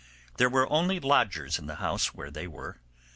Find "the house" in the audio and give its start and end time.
1.67-2.07